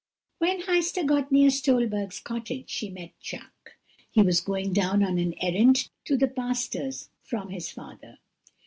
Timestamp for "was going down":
4.23-5.03